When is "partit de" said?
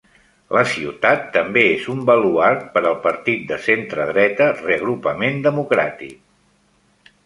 3.05-3.63